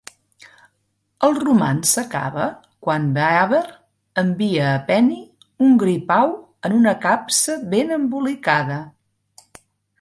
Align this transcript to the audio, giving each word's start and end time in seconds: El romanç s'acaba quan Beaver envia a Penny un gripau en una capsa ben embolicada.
El 1.27 1.35
romanç 1.43 1.89
s'acaba 1.97 2.47
quan 2.87 3.05
Beaver 3.19 3.61
envia 4.23 4.65
a 4.71 4.81
Penny 4.89 5.13
un 5.67 5.77
gripau 5.87 6.37
en 6.71 6.81
una 6.81 6.97
capsa 7.07 7.61
ben 7.77 7.97
embolicada. 8.03 8.83